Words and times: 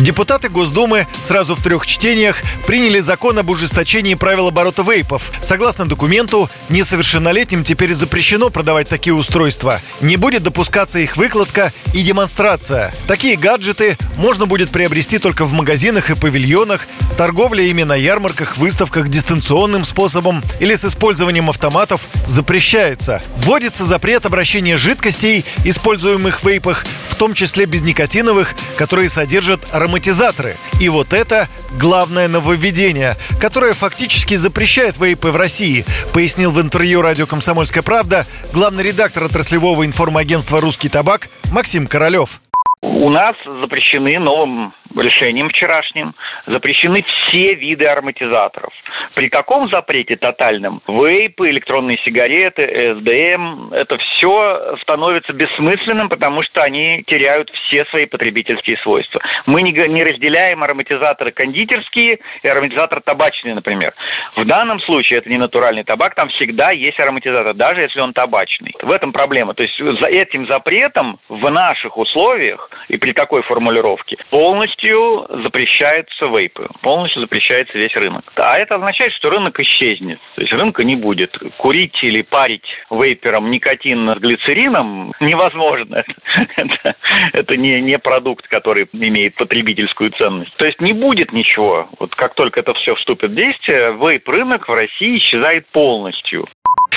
Депутаты 0.00 0.48
Госдумы 0.48 1.06
сразу 1.22 1.54
в 1.54 1.62
трех 1.62 1.86
чтениях 1.86 2.42
приняли 2.66 2.98
закон 2.98 3.38
об 3.38 3.48
ужесточении 3.50 4.14
правил 4.14 4.48
оборота 4.48 4.82
вейпов. 4.82 5.30
Согласно 5.40 5.86
документу, 5.86 6.50
несовершеннолетним 6.68 7.62
теперь 7.62 7.94
запрещено 7.94 8.50
продавать 8.50 8.88
такие 8.88 9.14
устройства. 9.14 9.80
Не 10.00 10.16
будет 10.16 10.42
допускаться 10.42 10.98
их 10.98 11.16
выкладка 11.16 11.72
и 11.92 12.02
демонстрация. 12.02 12.92
Такие 13.06 13.36
гаджеты 13.36 13.96
можно 14.16 14.46
будет 14.46 14.70
приобрести 14.70 15.18
только 15.18 15.44
в 15.44 15.52
магазинах 15.52 16.10
и 16.10 16.16
павильонах, 16.16 16.88
торговля 17.16 17.62
ими 17.62 17.84
на 17.84 17.94
ярмарках, 17.94 18.56
выставках 18.56 19.08
дистанционным 19.08 19.84
способом 19.84 20.42
или 20.58 20.74
с 20.74 20.84
использованием 20.84 21.48
автоматов 21.50 22.08
запрещается. 22.26 23.22
Вводится 23.36 23.84
запрет 23.84 24.26
обращения 24.26 24.76
жидкостей, 24.76 25.44
используемых 25.64 26.40
в 26.42 26.48
вейпах, 26.48 26.84
в 27.08 27.14
том 27.14 27.32
числе 27.32 27.66
безникотиновых, 27.66 28.56
которые 28.76 29.08
содержат 29.08 29.64
ароматизаторы. 29.84 30.56
И 30.80 30.88
вот 30.88 31.12
это 31.12 31.48
главное 31.78 32.28
нововведение, 32.28 33.14
которое 33.40 33.74
фактически 33.74 34.34
запрещает 34.34 34.98
вейпы 34.98 35.28
в 35.28 35.36
России, 35.36 35.84
пояснил 36.12 36.50
в 36.50 36.60
интервью 36.60 37.02
радио 37.02 37.26
«Комсомольская 37.26 37.82
правда» 37.82 38.26
главный 38.52 38.84
редактор 38.84 39.24
отраслевого 39.24 39.84
информагентства 39.84 40.60
«Русский 40.60 40.88
табак» 40.88 41.28
Максим 41.52 41.86
Королев. 41.86 42.40
У 42.80 43.10
нас 43.10 43.34
запрещены 43.62 44.18
новым 44.18 44.74
решением 45.00 45.48
вчерашним 45.48 46.14
запрещены 46.46 47.02
все 47.02 47.54
виды 47.54 47.86
ароматизаторов. 47.86 48.72
При 49.14 49.28
каком 49.28 49.68
запрете 49.68 50.16
тотальном? 50.16 50.82
Вейпы, 50.86 51.48
электронные 51.48 51.98
сигареты, 52.04 52.94
СДМ, 52.98 53.72
это 53.72 53.98
все 53.98 54.76
становится 54.82 55.32
бессмысленным, 55.32 56.08
потому 56.08 56.42
что 56.42 56.62
они 56.62 57.02
теряют 57.06 57.50
все 57.50 57.84
свои 57.86 58.06
потребительские 58.06 58.78
свойства. 58.78 59.20
Мы 59.46 59.62
не, 59.62 59.72
не 59.72 60.04
разделяем 60.04 60.62
ароматизаторы 60.62 61.32
кондитерские 61.32 62.20
и 62.42 62.48
ароматизатор 62.48 63.00
табачный, 63.00 63.54
например. 63.54 63.94
В 64.36 64.44
данном 64.44 64.80
случае 64.80 65.18
это 65.18 65.30
не 65.30 65.38
натуральный 65.38 65.84
табак, 65.84 66.14
там 66.14 66.28
всегда 66.28 66.70
есть 66.70 67.00
ароматизатор, 67.00 67.54
даже 67.54 67.82
если 67.82 68.00
он 68.00 68.12
табачный. 68.12 68.74
В 68.82 68.92
этом 68.92 69.12
проблема. 69.12 69.54
То 69.54 69.62
есть 69.62 69.78
за 69.78 70.08
этим 70.08 70.46
запретом 70.48 71.18
в 71.28 71.50
наших 71.50 71.96
условиях 71.96 72.70
и 72.88 72.96
при 72.96 73.12
такой 73.12 73.42
формулировке 73.42 74.16
полностью 74.30 74.83
полностью 74.84 75.26
запрещаются 75.42 76.26
вейпы, 76.26 76.68
полностью 76.82 77.22
запрещается 77.22 77.78
весь 77.78 77.94
рынок. 77.96 78.24
А 78.36 78.58
это 78.58 78.76
означает, 78.76 79.12
что 79.12 79.30
рынок 79.30 79.58
исчезнет. 79.60 80.18
То 80.36 80.42
есть 80.42 80.52
рынка 80.52 80.84
не 80.84 80.96
будет. 80.96 81.36
Курить 81.58 82.02
или 82.02 82.22
парить 82.22 82.66
вейпером 82.90 83.50
никотин 83.50 84.10
с 84.10 84.18
глицерином 84.18 85.12
невозможно. 85.20 86.04
это, 86.56 86.96
это 87.32 87.56
не, 87.56 87.80
не 87.80 87.98
продукт, 87.98 88.46
который 88.48 88.88
имеет 88.92 89.34
потребительскую 89.36 90.10
ценность. 90.10 90.54
То 90.56 90.66
есть 90.66 90.80
не 90.80 90.92
будет 90.92 91.32
ничего. 91.32 91.88
Вот 91.98 92.14
как 92.14 92.34
только 92.34 92.60
это 92.60 92.74
все 92.74 92.94
вступит 92.94 93.30
в 93.30 93.34
действие, 93.34 93.92
вейп-рынок 93.92 94.68
в 94.68 94.74
России 94.74 95.18
исчезает 95.18 95.66
полностью. 95.68 96.46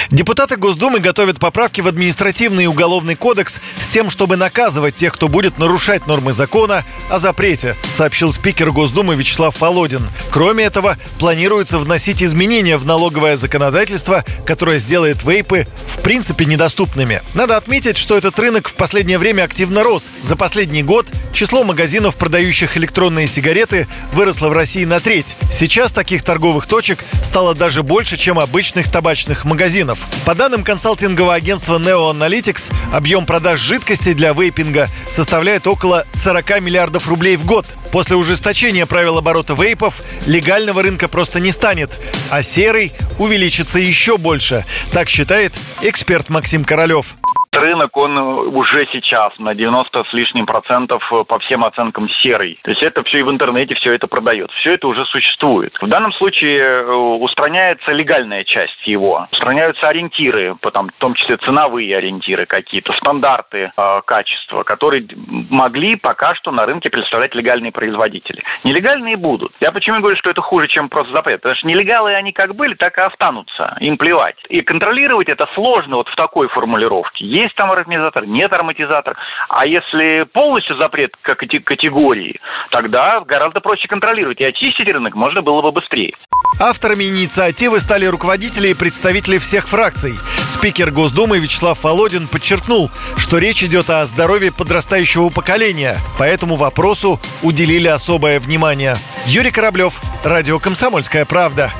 Депутаты 0.09 0.55
Госдумы 0.55 0.99
готовят 0.99 1.39
поправки 1.39 1.81
в 1.81 1.87
административный 1.87 2.65
и 2.65 2.67
уголовный 2.67 3.15
кодекс 3.15 3.59
с 3.79 3.87
тем, 3.87 4.09
чтобы 4.09 4.37
наказывать 4.37 4.95
тех, 4.95 5.13
кто 5.13 5.27
будет 5.27 5.57
нарушать 5.57 6.07
нормы 6.07 6.33
закона 6.33 6.85
о 7.09 7.19
запрете, 7.19 7.75
сообщил 7.95 8.31
спикер 8.31 8.71
Госдумы 8.71 9.15
Вячеслав 9.15 9.59
Володин. 9.59 10.07
Кроме 10.31 10.63
этого, 10.65 10.97
планируется 11.19 11.77
вносить 11.77 12.23
изменения 12.23 12.77
в 12.77 12.85
налоговое 12.85 13.35
законодательство, 13.37 14.23
которое 14.45 14.79
сделает 14.79 15.23
вейпы 15.23 15.67
в 15.87 16.01
принципе 16.01 16.45
недоступными. 16.45 17.21
Надо 17.33 17.57
отметить, 17.57 17.97
что 17.97 18.17
этот 18.17 18.39
рынок 18.39 18.69
в 18.69 18.75
последнее 18.75 19.17
время 19.17 19.43
активно 19.43 19.83
рос. 19.83 20.11
За 20.21 20.35
последний 20.35 20.83
год 20.83 21.07
число 21.33 21.63
магазинов, 21.63 22.15
продающих 22.15 22.77
электронные 22.77 23.27
сигареты, 23.27 23.87
выросло 24.13 24.47
в 24.49 24.53
России 24.53 24.85
на 24.85 24.99
треть. 24.99 25.35
Сейчас 25.51 25.91
таких 25.91 26.23
торговых 26.23 26.65
точек 26.65 27.03
стало 27.23 27.53
даже 27.53 27.83
больше, 27.83 28.15
чем 28.15 28.39
обычных 28.39 28.89
табачных 28.89 29.43
магазинов 29.43 29.86
долларов. 29.87 30.07
По 30.25 30.35
данным 30.35 30.63
консалтингового 30.63 31.33
агентства 31.33 31.79
Neo 31.79 32.11
Analytics, 32.13 32.71
объем 32.93 33.25
продаж 33.25 33.59
жидкостей 33.59 34.13
для 34.13 34.33
вейпинга 34.33 34.89
составляет 35.09 35.67
около 35.67 36.05
40 36.13 36.61
миллиардов 36.61 37.07
рублей 37.07 37.37
в 37.37 37.45
год. 37.45 37.65
После 37.91 38.15
ужесточения 38.15 38.85
правил 38.85 39.17
оборота 39.17 39.53
вейпов 39.53 40.01
легального 40.25 40.83
рынка 40.83 41.07
просто 41.07 41.39
не 41.39 41.51
станет, 41.51 41.91
а 42.29 42.43
серый 42.43 42.93
увеличится 43.17 43.79
еще 43.79 44.17
больше. 44.17 44.65
Так 44.91 45.09
считает 45.09 45.53
эксперт 45.81 46.29
Максим 46.29 46.65
Королев 46.65 47.15
рынок, 47.51 47.95
он 47.97 48.17
уже 48.17 48.87
сейчас 48.91 49.37
на 49.39 49.53
90 49.53 50.03
с 50.03 50.13
лишним 50.13 50.45
процентов 50.45 51.03
э, 51.11 51.23
по 51.23 51.39
всем 51.39 51.63
оценкам 51.63 52.09
серый. 52.21 52.59
То 52.63 52.71
есть 52.71 52.83
это 52.83 53.03
все 53.03 53.19
и 53.19 53.23
в 53.23 53.31
интернете, 53.31 53.75
все 53.75 53.93
это 53.93 54.07
продается. 54.07 54.55
Все 54.57 54.73
это 54.75 54.87
уже 54.87 55.05
существует. 55.05 55.73
В 55.81 55.87
данном 55.87 56.11
случае 56.13 56.59
э, 56.59 56.91
устраняется 56.91 57.91
легальная 57.91 58.43
часть 58.43 58.85
его. 58.85 59.27
Устраняются 59.31 59.87
ориентиры, 59.87 60.55
потом, 60.61 60.89
в 60.89 60.99
том 60.99 61.13
числе 61.15 61.37
ценовые 61.37 61.95
ориентиры 61.95 62.45
какие-то, 62.45 62.93
стандарты 62.93 63.71
э, 63.75 64.01
качества, 64.05 64.63
которые 64.63 65.07
могли 65.49 65.95
пока 65.95 66.35
что 66.35 66.51
на 66.51 66.65
рынке 66.65 66.89
представлять 66.89 67.35
легальные 67.35 67.71
производители. 67.71 68.43
Нелегальные 68.63 69.17
будут. 69.17 69.53
Я 69.61 69.71
почему 69.71 69.99
говорю, 69.99 70.17
что 70.17 70.29
это 70.29 70.41
хуже, 70.41 70.67
чем 70.67 70.89
просто 70.89 71.13
запрет? 71.13 71.41
Потому 71.41 71.55
что 71.55 71.67
нелегалы 71.67 72.13
они 72.13 72.31
как 72.31 72.55
были, 72.55 72.73
так 72.73 72.97
и 72.97 73.01
останутся. 73.01 73.77
Им 73.79 73.97
плевать. 73.97 74.37
И 74.49 74.61
контролировать 74.61 75.29
это 75.29 75.47
сложно 75.53 75.97
вот 75.97 76.09
в 76.09 76.15
такой 76.15 76.47
формулировке. 76.47 77.25
Есть 77.37 77.53
там 77.53 77.71
ароматизатор, 77.71 78.25
нет 78.25 78.51
ароматизатор. 78.51 79.15
А 79.47 79.67
если 79.67 80.23
полностью 80.33 80.75
запрет 80.77 81.11
как 81.21 81.37
категории, 81.37 82.39
тогда 82.71 83.19
гораздо 83.19 83.59
проще 83.61 83.87
контролировать. 83.87 84.41
И 84.41 84.45
очистить 84.45 84.89
рынок 84.89 85.13
можно 85.13 85.43
было 85.43 85.61
бы 85.61 85.71
быстрее. 85.71 86.15
Авторами 86.59 87.03
инициативы 87.03 87.79
стали 87.79 88.05
руководители 88.05 88.69
и 88.69 88.73
представители 88.73 89.37
всех 89.37 89.67
фракций. 89.67 90.13
Спикер 90.49 90.89
Госдумы 90.89 91.37
Вячеслав 91.37 91.83
Володин 91.83 92.27
подчеркнул, 92.27 92.89
что 93.17 93.37
речь 93.37 93.63
идет 93.63 93.91
о 93.91 94.03
здоровье 94.05 94.51
подрастающего 94.51 95.29
поколения, 95.29 95.97
поэтому 96.17 96.55
вопросу 96.55 97.19
уделили 97.43 97.87
особое 97.87 98.39
внимание. 98.39 98.95
Юрий 99.27 99.51
Кораблев, 99.51 100.01
Радио 100.23 100.57
«Комсомольская 100.57 101.25
правда». 101.25 101.71